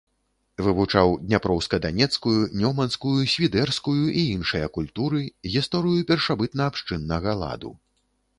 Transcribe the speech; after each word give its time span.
Вывучаў 0.67 1.11
дняпроўска-данецкую, 1.25 2.33
нёманскую, 2.61 3.13
свідэрскую 3.35 3.93
і 4.23 4.25
іншыя 4.39 4.71
культуры, 4.79 5.21
гісторыю 5.59 6.01
першабытна-абшчыннага 6.11 7.39
ладу. 7.45 7.71